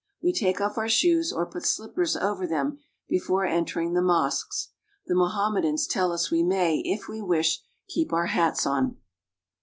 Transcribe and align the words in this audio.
We 0.19 0.33
take 0.33 0.59
off 0.59 0.79
our 0.79 0.89
shoes 0.89 1.31
or 1.31 1.45
put 1.45 1.63
slippers 1.63 2.15
over 2.17 2.47
them 2.47 2.79
before 3.07 3.45
entering 3.45 3.93
the 3.93 4.01
mosques; 4.01 4.69
the 5.05 5.13
Mohammedans 5.13 5.85
tell 5.85 6.11
us 6.11 6.31
we 6.31 6.41
may, 6.41 6.79
if 6.83 7.03
wc 7.03 7.27
wish, 7.27 7.61
keep 7.87 8.11
our 8.11 8.25
hats 8.25 8.65
on. 8.65 8.97